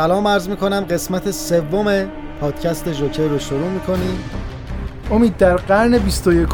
[0.00, 0.86] سلام عرض می‌کنم.
[0.90, 2.08] قسمت سوم
[2.40, 4.24] پادکست جوکر رو شروع می‌کنیم.
[5.12, 6.48] امید در قرن 21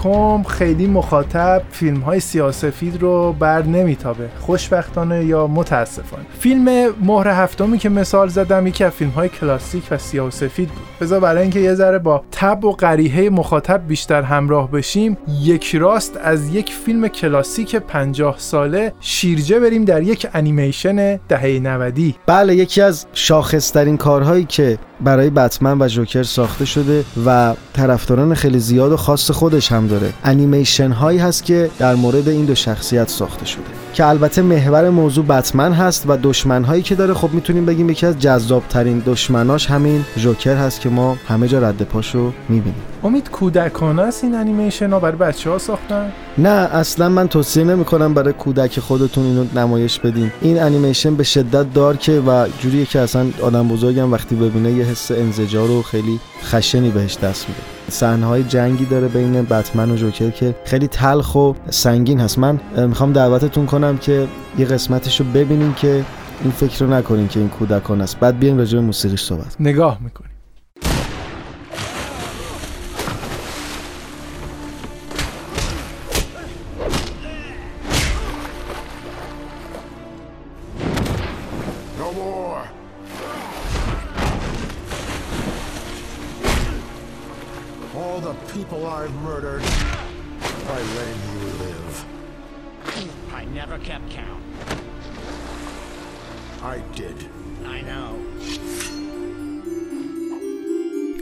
[0.49, 4.29] خیلی مخاطب فیلم های سیاسفید رو بر نمیتابه.
[4.41, 6.25] خوشبختانه یا متاسفانه.
[6.39, 10.87] فیلم مهر هفتمی که مثال زدم یکی از فیلم های کلاسیک و سیاسفید بود.
[11.01, 16.17] بذار برای اینکه یه ذره با تب و قریحه مخاطب بیشتر همراه بشیم یک راست
[16.23, 22.83] از یک فیلم کلاسیک 50 ساله شیرجه بریم در یک انیمیشن دهه 90 بله یکی
[22.83, 28.97] از شاخصترین کارهایی که برای بتمن و جوکر ساخته شده و طرفداران خیلی زیاد و
[28.97, 30.13] خاص خودش هم داره.
[30.25, 33.76] انیمیشن هایی هست که در مورد این دو شخصیت ساخته شده.
[33.97, 37.15] که البته محور موضوع بتمن هست و دشمن هایی که داره.
[37.15, 41.59] خب می‌تونیم بگیم یکی از جذاب ترین دشمناش همین جوکر هست که ما همه جا
[41.59, 42.83] رد پاشو می‌بینیم.
[43.05, 47.85] امید کودکانه است این انیمیشن ها؟ برای بچه ها ساختن؟ نه اصلا من توصیه نمی
[47.85, 50.33] کنم برای کودک خودتون اینو نمایش بدین.
[50.41, 55.11] این انیمیشن به شدت دارکه و جوریه که اصلا آدم بزرگم وقتی ببینه یه حس
[55.11, 57.76] انزجار و خیلی خشنی بهش دست میده.
[57.89, 62.39] صحنه های جنگی داره بین بتمن و جوکر که خیلی تلخ و سنگین هست.
[62.39, 64.29] من می‌خوام دعوتتون کنم که
[64.59, 66.05] یه قسمتش رو ببینیم که
[66.43, 68.21] این فکر رو نکنین که این کودکان است.
[68.21, 70.26] بعد بیایم راجع به موسیقیش صحبت نگاه می‌کنیم.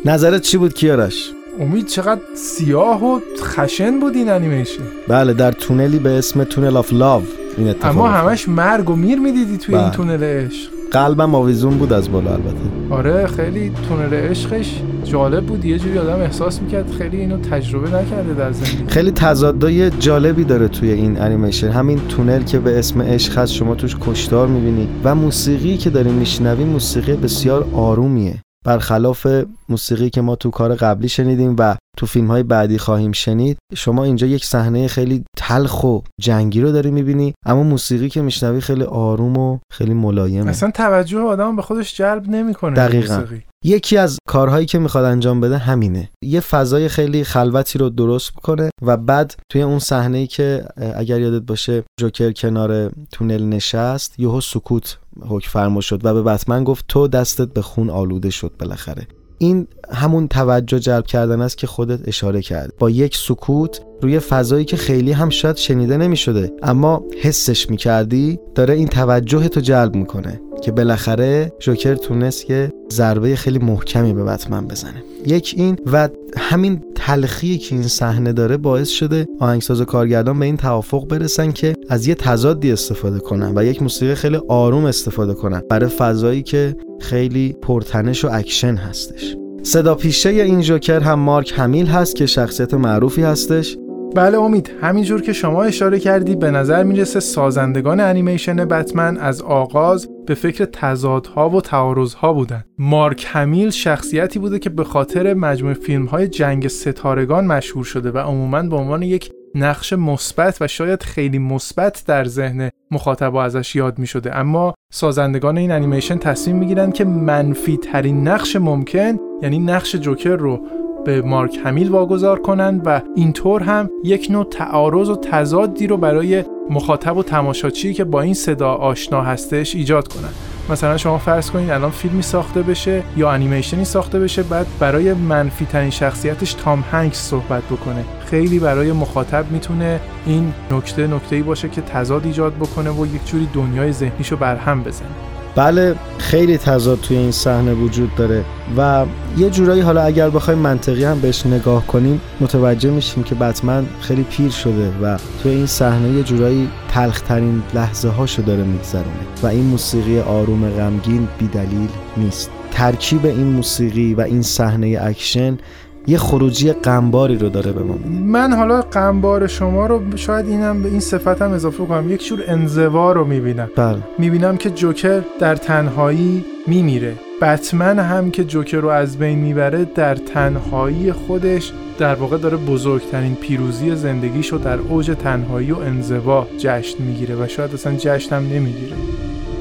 [0.04, 4.82] نظرت چی بود کیارش؟ امید چقدر سیاه و خشن بود این انیمیشن.
[5.08, 7.22] بله در تونلی به اسم Tunnel of Love
[7.56, 9.96] این اتفاق اما همش مرگ و میر می‌دیدی توی این بله.
[9.96, 10.70] تونل عشق.
[10.94, 12.60] قلبم آویزون بود از بالا البته.
[12.90, 15.64] آره خیلی تونل عشقش جالب بود.
[15.64, 18.84] یه جوری آدم احساس می‌کرد خیلی اینو تجربه نکرده در زندگی.
[18.88, 23.74] خیلی تضادای جالبی داره توی این انیمیشن همین تونل که به اسم عشق هست شما
[23.74, 24.88] توش کشتار می‌بینی.
[25.04, 28.34] و موسیقی که داریم میشنویم موسیقی بسیار آرومیه.
[28.64, 29.26] برخلاف
[29.68, 34.04] موسیقی که ما تو کار قبلی شنیدیم و تو فیلم های بعدی خواهیم شنید شما
[34.04, 38.82] اینجا یک صحنه خیلی تلخ و جنگی رو داری می‌بینی اما موسیقی که میشنوی خیلی
[38.82, 42.74] آروم و خیلی ملایمه اصلا توجه آدم به خودش جلب نمی‌کنه.
[42.76, 43.24] دقیقا.
[43.66, 46.10] یکی از کارهایی که می‌خواد انجام بده همینه.
[46.22, 50.64] یه فضای خیلی خلوتی رو درست کنه و بعد توی اون صحنه که
[50.96, 54.98] اگر یادت باشه جوکر کنار تونل نشست یهو سکوت
[55.28, 59.06] حکم فرما شد و به بتمن گفت تو دستت به خون آلوده شد بالاخره.
[59.38, 62.72] این همون توجه جلب کردن است که خودت اشاره کرد.
[62.78, 67.76] با یک سکوت روی فضایی که خیلی هم شاید شنیده نمی شده اما حسش می
[67.76, 70.40] کردی داره این توجه تو جلب می‌کنه.
[70.64, 75.02] که بالاخره جوکر تونست یه ضربه خیلی محکمی به بتمن بزنه.
[75.26, 80.46] یک این و همین تلخی که این صحنه داره باعث شده آهنگساز و کارگردان به
[80.46, 85.34] این توافق برسن که از یه تضادی استفاده کنن و یک موسیقی خیلی آروم استفاده
[85.34, 89.36] کنن برای فضایی که خیلی پرتنش و اکشن هستش.
[89.62, 93.76] صدا پیشه این جوکر هم مارک همیل هست که شخصیت معروفی هستش.
[94.14, 100.08] بله امید همینجور که شما اشاره کردی به نظر می‌رسه سازندگان انیمیشن بتمن از آغاز
[100.26, 106.04] به فکر تضادها و تعارضها بودن مارک همیل شخصیتی بوده که به خاطر مجموع فیلم
[106.04, 111.38] های جنگ ستارگان مشهور شده و عموما به عنوان یک نقش مثبت و شاید خیلی
[111.38, 117.04] مثبت در ذهن مخاطب ازش یاد می شده اما سازندگان این انیمیشن تصمیم می که
[117.04, 120.60] منفی ترین نقش ممکن یعنی نقش جوکر رو
[121.04, 126.44] به مارک همیل واگذار کنند و اینطور هم یک نوع تعارض و تضادی رو برای
[126.70, 130.34] مخاطب و تماشاچی که با این صدا آشنا هستش ایجاد کنند.
[130.70, 135.66] مثلا شما فرض کنید الان فیلمی ساخته بشه یا انیمیشنی ساخته بشه بعد برای منفی
[135.66, 138.04] ترین شخصیتش تام هنگس صحبت بکنه.
[138.26, 143.26] خیلی برای مخاطب می‌تونه این نکته نکته ای باشه که تضاد ایجاد بکنه و یک
[143.26, 145.33] جوری دنیای ذهنیشو برهم بزنه.
[145.56, 148.44] بله خیلی تضاد توی این صحنه وجود داره
[148.76, 149.06] و
[149.38, 154.22] یه جورایی حالا اگر بخوایم منطقی هم بهش نگاه کنیم متوجه میشیم که بتمن خیلی
[154.22, 159.64] پیر شده و توی این صحنه یه جورایی تلخترین لحظه هاشو داره میگذرونه و این
[159.64, 162.50] موسیقی آروم غمگین بیدلیل نیست.
[162.70, 165.58] ترکیب این موسیقی و این صحنه اکشن
[166.06, 170.88] یه خروجی غمباری رو داره به ما من حالا غمبار شما رو شاید اینم به
[170.88, 172.10] این صفتم اضافه کنم.
[172.10, 173.70] یک جور انزوا رو می‌بینم.
[173.76, 173.98] بله.
[174.18, 177.14] می‌بینم که جوکر در تنهایی میمیره.
[177.42, 183.34] بتمن هم که جوکر رو از بین می‌بره در تنهایی خودش در واقع داره بزرگترین
[183.34, 188.96] پیروزی زندگیشو در اوج تنهایی و انزوا جشن می‌گیره و شاید اصلا جشن هم نمی‌گیره.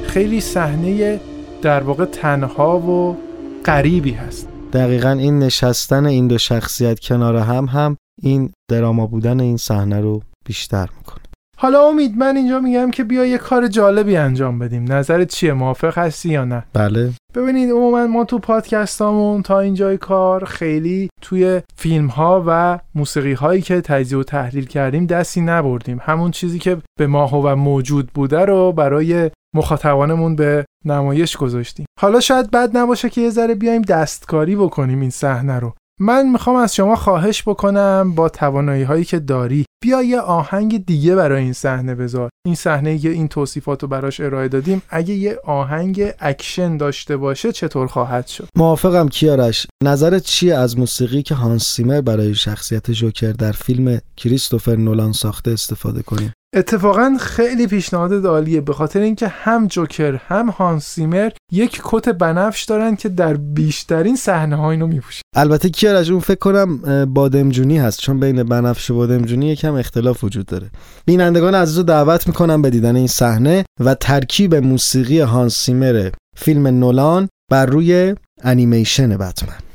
[0.03, 1.19] خیلی صحنه
[1.61, 3.17] در واقع تنها و
[3.65, 4.52] غریبی هست.
[4.73, 10.21] دقیقا این نشستن این دو شخصیت کنار هم هم این دراما بودن این صحنه رو
[10.45, 11.23] بیشتر می‌کنه.
[11.57, 14.93] حالا امید من اینجا میگم که بیا یه کار جالبی انجام بدیم.
[14.93, 17.11] نظرت چیه؟ موافق هستی یا نه؟ بله.
[17.35, 23.61] ببینید عموما ما تو پادکستامون تا اینجای کار خیلی توی فیلم ها و موسیقی هایی
[23.61, 25.99] که تجزیه و تحلیل کردیم دستی نبردیم.
[26.01, 31.85] همون چیزی که به ما و موجود بوده رو برای مخاطبانمون به نمایش گذاشتیم.
[31.99, 35.73] حالا شاید بد نباشه که یه ذره بیایم دستکاری بکنیم این صحنه رو.
[35.99, 41.15] من می‌خوام از شما خواهش بکنم با توانایی هایی که داری بیا یه آهنگ دیگه
[41.15, 42.29] برای این صحنه بذار.
[42.45, 47.51] این صحنه که این توصیفات رو براش ارائه دادیم اگه یه آهنگ اکشن داشته باشه
[47.51, 49.67] چطور خواهد شد؟ موافقم کیارش.
[49.83, 55.51] نظرت چیه از موسیقی که هانس زیمر برای شخصیت جوکر در فیلم کریستوفر نولان ساخته
[55.51, 61.81] استفاده کنیم اتفاقا خیلی پیشنهاد عالیه به خاطر اینکه هم جوکر هم هانس سیمر یک
[61.83, 67.05] کت بنفش دارن که در بیشترین صحنه ها اینو میپوشه البته کیارش اون فکر کنم
[67.05, 70.69] بادمجونی هست چون بین بنفش و بادمجونی یکم اختلاف وجود داره.
[71.05, 76.67] بینندگان عزیز رو دعوت می‌کنم به دیدن این صحنه و ترکیب موسیقی هانس سیمر فیلم
[76.67, 79.72] نولان بر روی انیمیشن بتمن.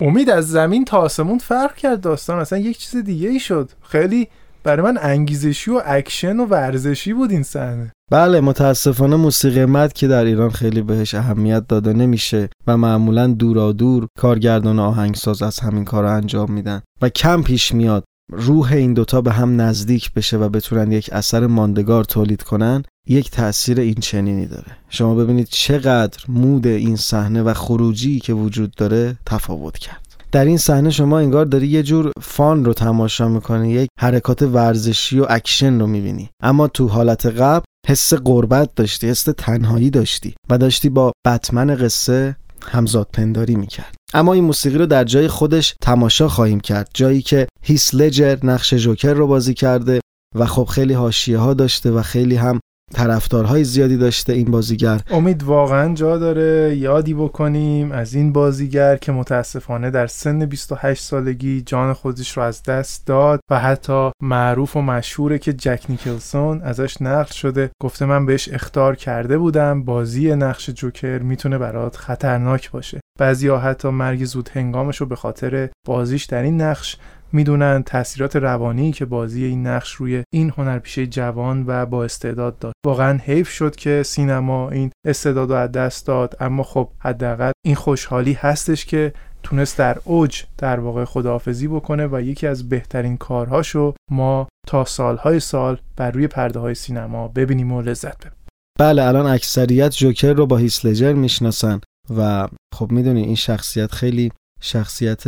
[0.00, 3.70] امید از زمین تا آسمون فرق کرد داستان اصلا یک چیز دیگه ای شد.
[3.82, 4.28] خیلی
[4.62, 7.92] برای من انگیزشی و اکشن و ورزشی بود این صحنه.
[8.10, 13.72] بله متاسفانه موسیقی mood که در ایران خیلی بهش اهمیت داده نمیشه و معمولا دورا
[13.72, 18.94] دور کارگردان آهنگساز از همین کار رو انجام میدن و کم پیش میاد روح این
[18.94, 22.82] دوتا به هم نزدیک بشه و بتونن یک اثر ماندگار تولید کنن.
[23.10, 24.76] یک تاثیر این چنینی داره.
[24.88, 30.06] شما ببینید چقدر mood این صحنه و خروجی که وجود داره تفاوت کرد.
[30.32, 35.20] در این صحنه شما انگار داری یه جور fun رو تماشا می‌کنی یک حرکات ورزشی
[35.20, 36.30] و اکشن رو می‌بینی.
[36.42, 42.36] اما تو حالت قبل حس غربت داشتی حس تنهایی داشتی و داشتی با بتمن قصه
[42.62, 43.94] همزاد پنداری می‌کرد.
[44.14, 46.90] اما این موسیقی رو در جای خودش تماشا خواهیم کرد.
[46.94, 50.00] جایی که هیث لجر نقش جوکر رو بازی کرده
[50.36, 52.60] و خب خیلی حاشیه ها داشته و خیلی هم
[52.94, 55.00] طرفدارهای زیادی داشته این بازیگر.
[55.10, 56.76] امید واقعا جا داره.
[56.76, 62.62] یادی بکنیم از این بازیگر که متاسفانه در سن 28 سالگی جان خودش رو از
[62.62, 67.70] دست داد و حتی معروف و مشهوره که جک نیکلسون ازش نقل شده.
[67.82, 69.82] گفته من بهش اخطار کرده بودم.
[69.82, 73.00] بازی نقش جوکر می‌تونه برات خطرناک باشه.
[73.18, 76.96] بعضی حتی مرگ زود هنگامش رو به خاطر بازیش در این نقش
[77.32, 82.74] می‌دونن تاثیرات روانی که بازی این نقش روی این هنرپیشه جوان و با استعداد داشت
[82.86, 87.74] واقعا حیف شد که سینما این استعداد رو از دست داد اما خب حداقل این
[87.74, 93.94] خوشحالی هستش که تونست در اوج در واقع خداحافظی بکنه و یکی از بهترین کارهاشو
[94.10, 98.40] ما تا سالهای سال بر روی پرده های سینما ببینیم و لذت ببریم.
[98.78, 101.80] بله الان اکثریت جوکر رو با هیسلجر می‌شناسن
[102.16, 105.24] و خب می‌دونی این شخصیت خیلی شخصیت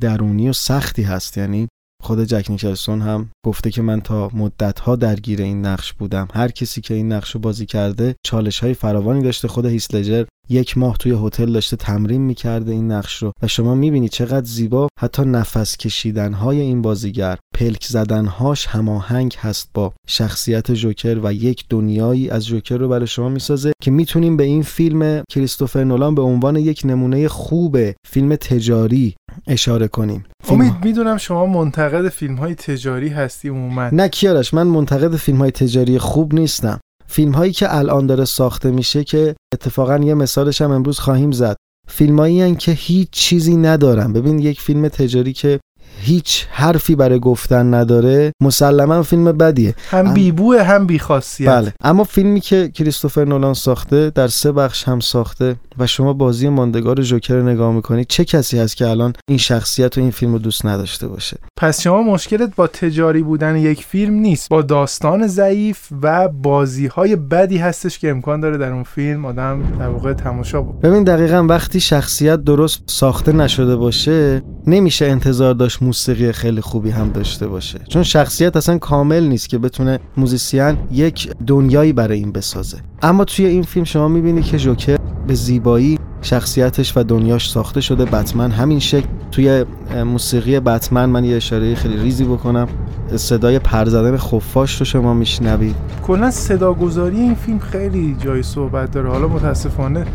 [0.00, 1.38] درونی و سختی هست.
[1.38, 1.68] یعنی
[2.02, 6.28] خود جک نیکلسون هم گفته که من تا مدت ها درگیر این نقش بودم.
[6.34, 9.48] هر کسی که این نقش رو بازی کرده چالش های فراوانی داشته.
[9.48, 13.32] خود هیسلجر یک ماه توی هتل داشته تمرین می‌کرده این نقش رو.
[13.42, 17.38] و شما می‌بینید چقدر زیبا حتی نفس کشیدن های این بازیگر.
[17.54, 23.06] پلک زدن هاش هماهنگ هست با شخصیت جوکر و یک دنیایی از جوکر رو برای
[23.06, 28.36] شما می‌سازه که می‌تونیم به این فیلم کریستوفر نولان به عنوان یک نمونه خوب فیلم
[28.36, 29.14] تجاری
[29.46, 30.24] اشاره کنیم.
[30.48, 33.88] امید می‌دونم شما منتقد فیلم های تجاری هستی عموما.
[33.92, 36.80] نه کیارش من منتقد فیلم های تجاری خوب نیستم.
[37.14, 41.56] فیلم هایی که الان داره ساخته میشه که اتفاقا یه مثالش هم امروز خواهیم زد.
[41.88, 44.12] فیلم هایی که هیچ چیزی ندارن.
[44.12, 45.60] ببین یک فیلم تجاری که
[46.00, 48.32] هیچ حرفی برای گفتن نداره.
[48.42, 49.74] مسلما فیلم بدیه.
[49.90, 51.48] هم بیبوه هم بیخاصیت.
[51.48, 51.72] بله.
[51.80, 57.02] اما فیلمی که کریستوفر نولان ساخته در سه بخش هم ساخته و شما بازی ماندگار
[57.02, 60.38] جوکر رو نگاه می‌کنید چه کسی هست که الان این شخصیت و این فیلم رو
[60.38, 64.48] دوست نداشته باشه؟ پس شما مشکلت با تجاری بودن یک فیلم نیست.
[64.48, 69.62] با داستان ضعیف و بازی های بدی هستش که امکان داره در اون فیلم آدم
[69.78, 75.73] در واقع تماشا بود ببین دقیقا وقتی شخصیت درست ساخته نشده باشه نمیشه انتظار داشت
[75.82, 77.80] موسیقی خیلی خوبی هم داشته باشه.
[77.88, 82.78] چون شخصیت اصلا کامل نیست که بتونه موزیسین یک دنیایی برای این بسازه.
[83.02, 88.04] اما توی این فیلم شما می‌بینی که جوکر به زیبایی شخصیتش و دنیاش ساخته شده.
[88.04, 89.06] بتمن همین شکل.
[89.30, 89.64] توی
[90.06, 92.68] موسیقی بتمن من یه اشاره خیلی ریزی بکنم.
[93.16, 95.74] صدای پرزدن خفاش رو شما میشنوید.
[96.06, 99.10] کلا صداگذاری این فیلم خیلی جای صحبت داره.
[99.10, 100.06] حالا متاسفانه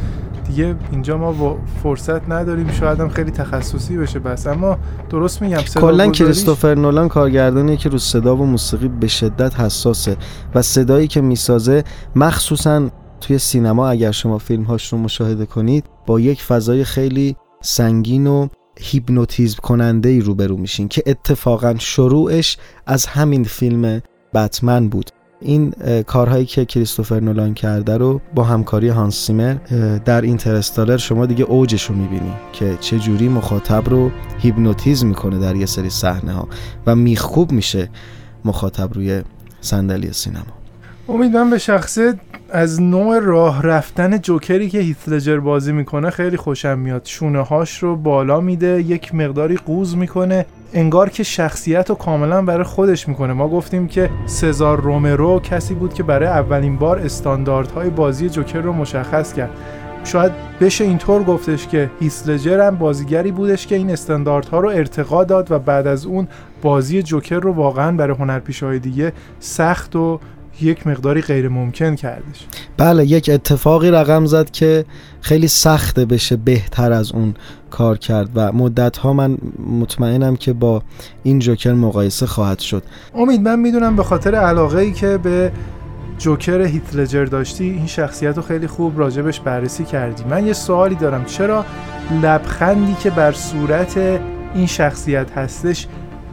[0.50, 4.48] دیگه اینجا ما با فرصت نداریم شاید هم خیلی تخصصی بشه بس.
[4.48, 4.78] اما
[5.10, 10.18] درست میگم کلا کریستوفر نولان کارگردانیه که رو صدا و موسیقی به شدت حساسه
[10.56, 11.84] و صدایی که می‌سازه
[12.16, 12.90] مخصوصا
[13.22, 18.48] توی سینما اگر شما فیلم هاش رو مشاهده کنید با یک فضای خیلی سنگین و
[18.80, 24.02] هیپنوتیزم کننده ای روبرو میشین که اتفاقا شروعش از همین فیلم
[24.34, 25.10] بتمن بود.
[25.42, 25.74] این
[26.08, 29.54] کارهایی که کریستوفر نولان کرده رو با همکاری هانس زیمر
[30.06, 35.56] در اینترستالر شما دیگه اوجش رو می‌بینی که چه جوری مخاطب رو هیپنوتیزم می‌کنه در
[35.56, 36.48] یه سری صحنه ها
[36.86, 37.90] و میخکوب میشه
[38.46, 39.22] مخاطب روی
[39.62, 40.44] صندلی سینما.
[41.10, 42.20] امید من به شخصه
[42.52, 47.02] از نوع راه رفتن جوکری که هیث لجر بازی می‌کنه خیلی خوشم میاد.
[47.06, 52.64] شونه هاش رو بالا میده یک مقداری قوز می‌کنه انگار که شخصیت رو کاملا برای
[52.64, 53.34] خودش می‌کنه.
[53.34, 58.74] ما گفتیم که سزار رومرو کسی بود که برای اولین بار استانداردهای بازی جوکر رو
[58.74, 59.50] مشخص کرد.
[60.04, 65.52] شاید بشه اینطور گفتش که هیسلجر هم بازیگری بودش که این استانداردها رو ارتقا داد
[65.52, 66.28] و بعد از اون
[66.62, 70.20] بازی جوکر رو واقعا برای هنرپیشه‌های دیگه سخت و
[70.64, 72.46] یک مقداری غیر ممکن کردش.
[72.78, 74.86] بله یک اتفاقی رقم زد که
[75.22, 77.34] خیلی سخته بشه بهتر از اون
[77.70, 79.38] کار کرد و مدت ها من
[79.82, 80.84] مطمئنم که با
[81.24, 82.84] این جوکر مقایسه خواهد شد.
[83.16, 85.52] امید من می‌دونم به خاطر علاقه ای که به
[86.18, 90.24] جوکر هیتلجر داشتی این شخصیت رو خیلی خوب راجبش بررسی کردی.
[90.24, 91.26] من یه سوالی دارم.
[91.26, 91.66] چرا
[92.24, 93.98] لبخندی که بر صورت
[94.56, 95.88] این شخصیت هستش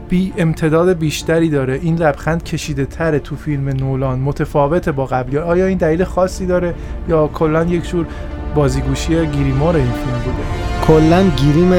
[0.09, 1.81] بی امتداد بیشتری داره.
[1.83, 4.19] این لبخند کشیده تره تو فیلم نولان.
[4.19, 5.39] متفاوته با قبلی.
[5.39, 6.75] آیا این دلیل خاصی داره؟
[7.09, 8.07] یا کلا یک جور
[8.55, 11.73] بازیگوشی گیریمار این فیلم بوده؟ کلا گیریم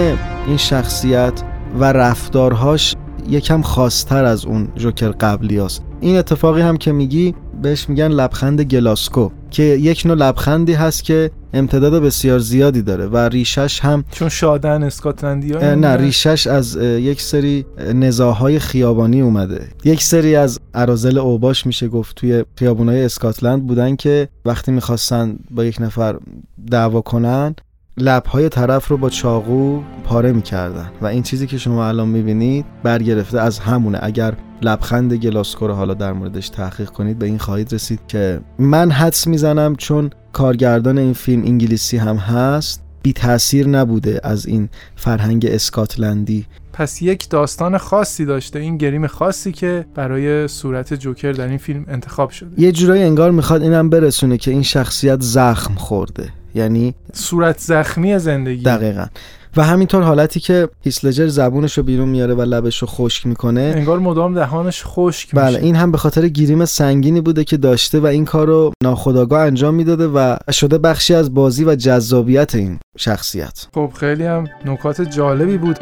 [0.48, 1.44] این شخصیت
[1.80, 2.96] و رفتارهاش
[3.30, 5.84] یکم خاصتر از اون جوکر قبلی هست.
[6.00, 7.36] این اتفاقی هم که میگی
[7.68, 13.18] بهش میگن لبخند گلاسکو که یک نوع لبخندی هست که امتداد بسیار زیادی داره و
[13.18, 19.68] ریشش هم چون شادن اسکاتلندی نه ریشش از یک سری نزاهای خیابانی اومده.
[19.84, 25.66] یک سری از ارازل اوباش میشه گفت توی خیابونای اسکاتلند بودن که وقتی می‌خواستن با
[25.66, 26.16] یک نفر
[26.72, 27.56] دعوا کنن
[28.00, 33.40] لبهای طرف رو با چاقو پاره می‌کردن و این چیزی که شما الان می‌بینید برگرفته
[33.40, 34.00] از همونه.
[34.02, 38.92] اگر لبخند گلاسکو رو حالا در موردش تحقیق کنید به این خواهید رسید که من
[38.92, 45.46] حدس می‌زنم چون کارگردان این فیلم انگلیسی هم هست بی تاثیر نبوده از این فرهنگ
[45.50, 46.46] اسکاتلندی.
[46.74, 51.86] پس یک داستان خاصی داشته این گریم خاصی که برای صورت جوکر در این فیلم
[51.88, 52.62] انتخاب شده.
[52.62, 56.30] یه جورایی انگار می‌خواد اینم برسونه که این شخصیت زخم خورده.
[56.56, 58.64] یعنی صورت زخمی زندگی.
[58.64, 59.06] دقیقا.
[59.58, 63.74] و همینطور حالتی که هیسلجر زبونش رو بیرون میاره و لبش رو خشک می‌کنه.
[63.76, 68.06] انگار مدام دهانش خشک بله این هم به خاطر گیریم سنگینی بوده که داشته و
[68.06, 73.68] این کار رو ناخداگاه انجام می‌داده و شده بخشی از بازی و جذابیت این شخصیت.
[73.74, 75.80] خب خیلی هم نکات جالبی بود.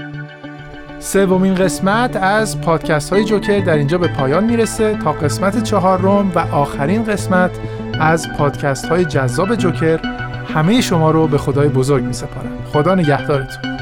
[0.99, 4.99] سومین قسمت از پادکست های جوکر در اینجا به پایان می‌رسه.
[5.03, 7.51] تا قسمت چهارم و آخرین قسمت
[7.99, 10.14] از پادکست های جذاب جوکر
[10.53, 13.74] همه شما رو به خدای بزرگ می سپارم خدا نگهدارتون.